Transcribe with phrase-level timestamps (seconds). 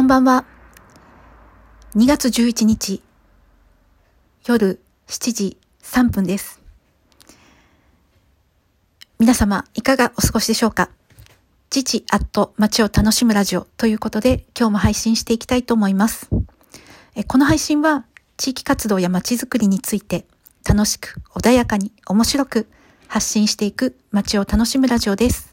[0.00, 0.46] こんばんは。
[1.94, 3.02] 2月11日、
[4.46, 6.62] 夜7時3分です。
[9.18, 10.88] 皆様、いかがお過ごしでしょうか？
[11.68, 16.30] 父アット街を楽しむラジオということで、今日も配信していきたいと思います。
[17.26, 18.06] この配信は、
[18.38, 20.24] 地域活動や街づくりについて、
[20.66, 22.66] 楽しく、穏やかに、面白く
[23.06, 25.49] 発信していく街を楽しむラジオです。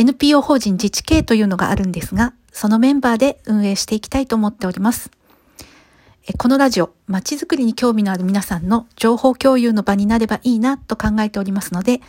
[0.00, 5.10] NPO 法人自治系というのがあるんですが、そのメンバーで運営していきたいと思っております。
[6.38, 12.00] このラジオ、街づくりに興味のある皆さんの情報共有の場になればいいなと考えておりますので、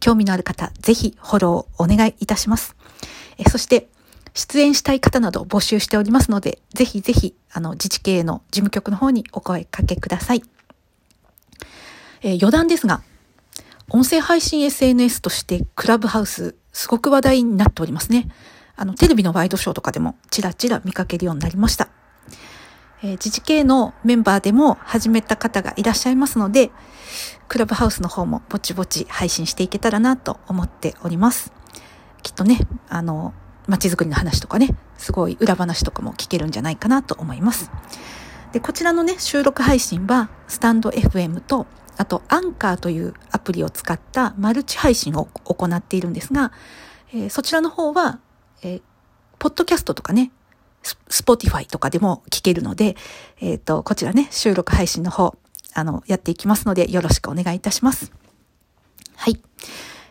[0.00, 2.76] 興味のある方、ぜひフォローお願いいたします。
[3.50, 3.88] そして、
[4.32, 10.42] 出演したい方など募集しておりますので、ぜひぜひ、あの、自治系の事務局の方にお声かけください。
[12.22, 13.02] え、余談ですが、
[13.90, 18.28] 音声配信 SNS としてクラブハウスすごく話題になっておりますね。
[18.76, 21.88] あの、テレビのワイドショーとかでもちらちら見かけるようになりました。
[23.02, 26.72] えー、自治系のメンバーでも始めた方がいらっしゃいますので、
[27.48, 31.52] クラブハウスの方もぼちぼち配信していけたらなと思っております。
[32.22, 33.32] きっとね、あの、
[33.68, 37.70] 街づくりの話とかね、すごい裏話とかも聞けるんじゃないかなと思います。
[38.52, 46.52] で、こちらのね、収録配信は、スタンド FM とあと、アンカーというアプリを使ったマルチ配信を行っているんですが、
[47.12, 48.18] えー、そちらの方は、
[48.62, 48.82] えー、
[49.38, 50.32] ポッドキャストとかね、
[51.08, 52.96] スポティファイとかでも聞けるので、
[53.40, 55.36] えっ、ー、と、こちらね、収録配信の方、
[55.72, 58.12] あの、やっていきますので、よろしくお願いいたします。
[59.16, 59.40] はい。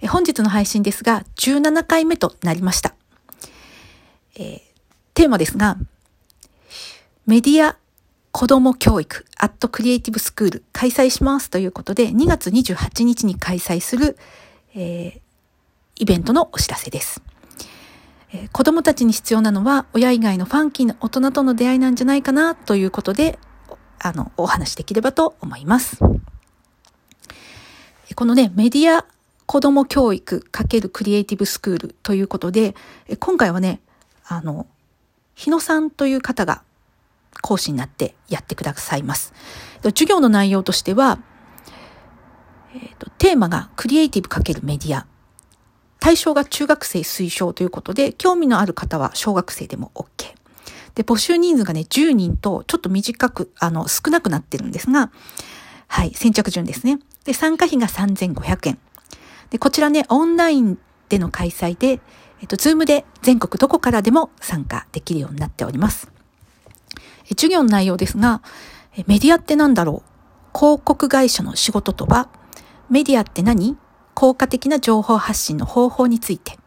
[0.00, 2.94] え本日の配信ですが、17回目となりました。
[4.36, 4.60] えー、
[5.14, 5.76] テーマですが、
[7.26, 7.76] メディア
[8.32, 14.16] 子供教育アットクリエイティブスクール開催しますということで2月28日に開催する、
[14.74, 15.20] えー、
[15.96, 17.22] イベントのお知らせです、
[18.32, 23.38] えー、子供たちに必要なのは親以外のファンキーな大人との出会いなんじゃないかなということで
[23.98, 25.98] あのお話できればと思います。
[28.16, 29.06] このねメディア
[29.46, 32.74] 子供教育×クリエイティブスクールということで
[33.18, 33.80] 今回はね
[34.26, 34.66] あの
[35.34, 36.62] 日野さんという方が
[37.42, 39.32] 講師になってやってくださいます。
[39.82, 41.18] 授業の内容としては、
[42.74, 45.06] えーと、テーマがクリエイティブ×メディア。
[45.98, 50.34] 対象が中学生推奨ということで、興味のある方は小学生でも OK。
[50.94, 55.10] で、募集人数がね、10人とちょっと短く、あの、少なくなってるんですが、
[55.88, 56.98] はい、先着順ですね。
[57.24, 58.78] で、参加費が3500円。
[59.50, 62.00] で、こちらね、オンラインでの開催で、
[62.40, 66.19] えっと、ズームで全国どこからでも参加できるようになっております。
[67.30, 68.42] 授業の内容ですが、
[69.06, 70.58] メディアって何だろう？
[70.58, 72.28] 広告会社の仕事とは、
[72.88, 73.76] メディアって何？
[74.14, 76.58] 効果的な情報発信の方法について。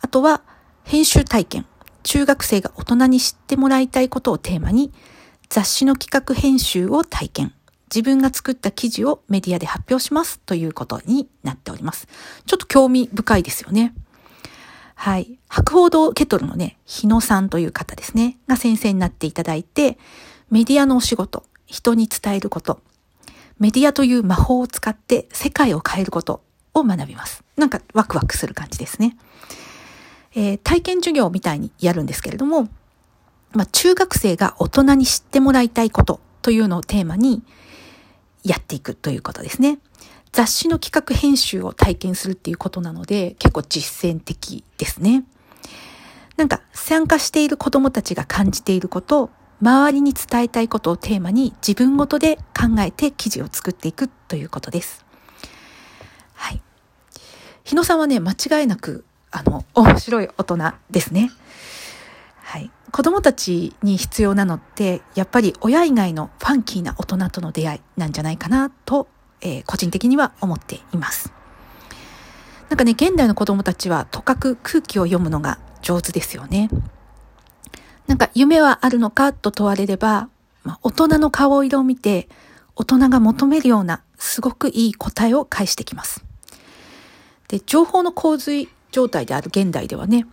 [0.00, 0.42] あとは、
[0.84, 1.66] 編集体験。
[2.04, 4.92] 中学生が大人に知ってもらいたいことをテーマに、
[5.48, 7.52] 雑誌の企画編集を体験。
[7.92, 12.08] 自分が作った記事をメディアで発表しますということになっております。
[12.46, 13.94] ちょっと興味深いですよね。
[14.96, 15.38] はい。
[15.46, 19.98] 白報堂ケトルのね、日野さんという方ですね、が先生になっていただいて、
[20.50, 22.80] メディアのお仕事、人に伝えること、
[23.60, 26.42] メディアという魔法を使って世界を変えること
[26.74, 27.44] を学びます。
[27.56, 29.16] なんかワクワクする感じですね。
[30.34, 32.68] えー、体験授業みたいにやるんですけれども、
[33.52, 37.42] まあ、中学生が大人に知ってもらいたいことというのをテーマに
[38.44, 39.78] やっていくということですね。
[40.32, 45.24] 雑誌の企画編集を体験するっていうことなので、結構実践的ですね。
[46.36, 49.30] なんか参加している子供たちが感じていること、
[49.62, 55.06] 周りに伝えたいことをテーマに自分ごとで考えて記事を作っていくということです。
[56.34, 56.62] はい。
[57.64, 60.58] 日野さんはね、間違いなく、あの、面白い大人
[60.90, 61.30] ですね。
[62.42, 62.70] はい。
[62.92, 69.08] 子供たちに必要なのって、やっぱり親以外のファンキーな大人との出会いなんじゃないかなと
[69.40, 71.32] えー、個人的には思っています。
[72.68, 76.68] なんかね、現代の子供たちはとかく空気を読むのが上手ですよね。
[78.06, 80.28] なんか夢はあるのかと問われれば、
[80.64, 82.28] まあ、大人の顔色を見て、
[82.74, 86.24] 大人が求めるようなすごくいい答えを返してきます。
[87.48, 90.26] で、情報の洪水状態である現代ではね、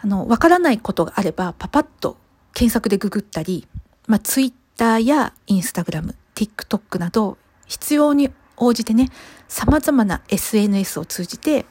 [0.00, 2.16] あの、わからないことがあれば、パパッと
[2.54, 3.66] 検索でググったり、
[4.06, 7.36] まあ、ツイッターやインスタグラム、TikTok など
[7.68, 9.10] 必要に応じてね、
[9.46, 11.64] 様々な SNS を通じて、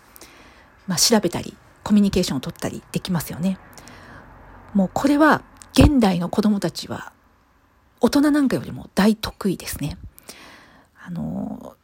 [0.87, 3.57] まあ、調べたり、コミュニケーションを取ったりできますよね。
[4.73, 5.41] もうこれは
[5.73, 7.13] 現代の子供たちは
[7.99, 9.97] 大人なんかよりも大得意ですね。
[11.03, 11.75] あの、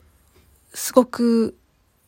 [0.73, 1.55] すごく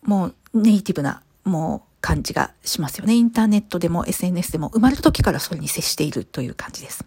[0.04, 3.14] もうネイティブな、もう感じがしますよね。
[3.14, 7.06] インターネットでも SNS でも生まれた時からそれに接しているという感じです。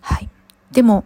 [0.00, 0.28] はい。
[0.72, 1.04] でも、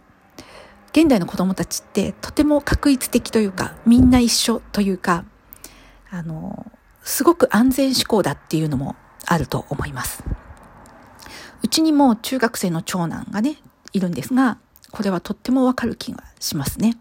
[0.95, 5.25] 現代の子供たちってとても確一的というか、みんな一緒というか、
[6.09, 6.71] あの、
[7.03, 8.95] すごく安全志向だっていうのも
[9.25, 10.23] あると思います。
[11.61, 13.57] うちにも中学生の長男がね、
[13.91, 14.57] いるんですが、
[14.91, 16.95] これはとってもわかる気がしますね。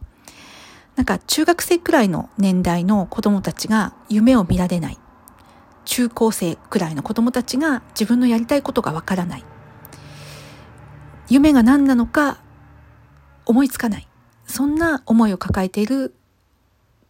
[0.97, 4.99] なんか中学生くらいの年代の子供たちが夢を見られない。
[5.85, 9.45] 中高生くらいの子供たちが自分のやりたいことがわからない。
[11.29, 12.43] 夢が何なのか
[13.47, 14.09] 思いつかない。
[14.47, 16.15] そんな思いを抱えている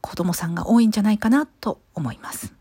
[0.01, 2.53] 子供さんが多いんじゃないかなと思います。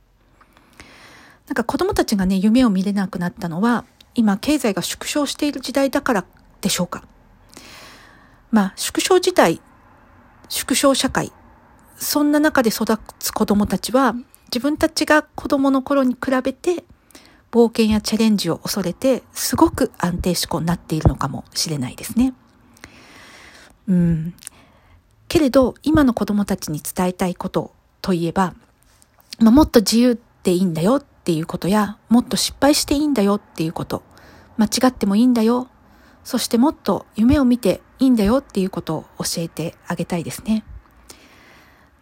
[1.48, 3.86] なんか子供たちがね、夢を見れなくなったのは、
[4.16, 6.26] 今経済が縮小している時代だから
[6.62, 7.04] でしょうか。
[8.52, 9.62] まあ、縮小自体、
[10.48, 11.32] 縮小社会、
[11.98, 12.86] そんな中で育
[13.20, 14.16] つ子供たちは、
[14.46, 16.86] 自分たちが子供の頃に比べて、
[17.52, 22.34] 冒険やチャレンジを恐れて、すごく安定志向になっているのかもしれないですね。
[23.88, 24.34] うん。
[25.28, 28.54] けれど、今の子供たちに伝えたいことといえば、
[29.40, 34.04] まあ、もっと自由でいいんだよっていうことや、もっと失敗していいんだよっていうこと、
[34.58, 35.68] 間違ってもいいんだよ、
[36.24, 40.64] そしてもっと夢を見ていいんだよっていうことを教えてあげたいですね。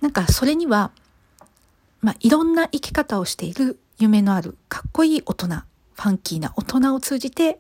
[0.02, 0.92] なんかそれには、
[2.02, 7.60] まあ、いろんな生き方をしている夢のあるかっこいい大人、ファンキーな大人を通じて、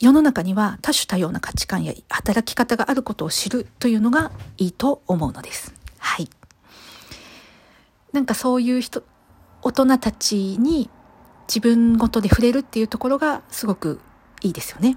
[0.00, 5.74] 世の中には多種多様な価値観や働き方があることを知るというのがいいと思うのです。
[5.98, 6.30] はい。
[8.12, 9.04] なんかそういう人、
[9.60, 10.88] 大人たちに
[11.48, 14.00] 自分ごとで触れるっていうところがすごく
[14.40, 14.96] いいですよね。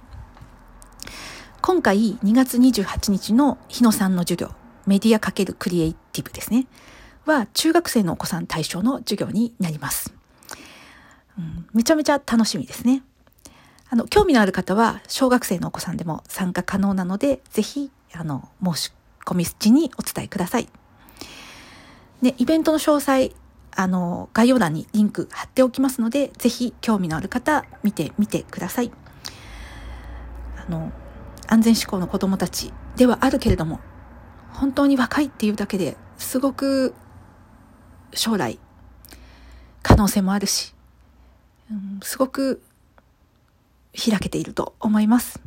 [1.62, 4.52] 今回2月28日の日野さんの授業、
[4.86, 6.68] メディア×クリエイティブですね。
[7.26, 10.14] は中学生のお子さん対象の授業になります。
[11.38, 13.04] うん、めちゃめちゃ楽しみですね。
[13.94, 18.92] あの、興味のある方は小学生のお子さんでも参加可能なので、ぜひ、あの、申し
[19.24, 20.68] 込み時にお伝えください。
[22.24, 23.36] で、イベントの詳細、
[23.76, 28.92] あの、概要欄にリンク貼っておきますので、ぜひ興味のある方、見てみてください。
[30.58, 30.92] あの、
[31.46, 33.80] 安全志向の子供たちではあるけれども、
[34.54, 36.96] 本当に若いっていうだけですごく
[38.12, 38.58] 将来
[39.84, 40.74] 可能性もあるし、
[41.70, 42.64] うん、すごく
[43.98, 45.40] 開けていると思います。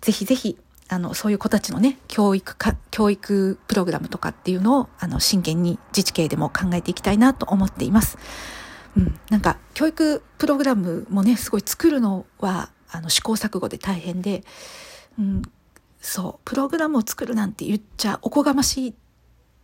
[0.00, 8.18] ぜひぜひ、あの、そういう子たちのね、教育か、教育プログラムとかっていうのを、あの、真剣に自治系でも考えていきたいなと思っています。
[8.96, 14.44] うん、なんか、教育プログラムもね、すごい作るのは、あの、試行錯誤で大変で、
[15.18, 15.42] うん、
[16.00, 18.94] そう、プログラムを作るなんて言っちゃおこがましい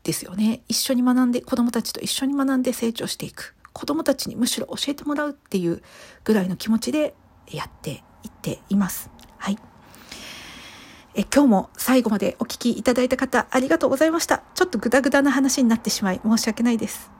[0.04, 0.62] ですよね。
[0.68, 3.54] 一緒に学んで、子供たちと一緒に学んで成長していく。
[3.74, 5.82] 子供たちにむしろ教えてもらうっていう
[6.24, 7.14] ぐらいの気持ちで
[7.52, 9.10] やっていっています。
[9.38, 9.58] はい。
[11.14, 14.42] え今日も最後までお聞きいただいた方ありがとうございました。
[14.54, 17.10] ちょっとグダグダな話になってしまい申し訳ないです。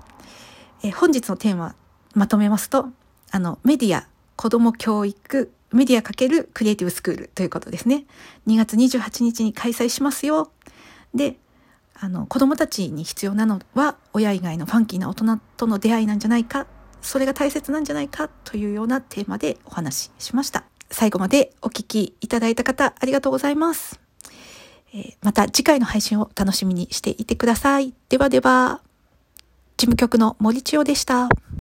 [0.83, 1.75] え本日のテーマ
[2.15, 2.89] まとめますと、
[3.31, 8.07] あの、メディア、子供教育、メディア×クリエイティブスクールということですね。
[8.47, 10.51] 2月28日に開催しますよ。
[11.15, 11.37] で、
[11.95, 16.67] あの、子供たちに必要なのは、親以外のファンキーな大人との出会いなんじゃないか、
[17.03, 20.65] それが大切なんじゃないかというようなテーマでお話ししました。
[20.91, 24.01] 最後までお聴きいただいた方、ありがとうございます。
[24.95, 27.95] え、また次回の配信を楽しみにしていてください。
[28.09, 28.81] ではでは、
[29.77, 31.29] 事務局の森千代でした。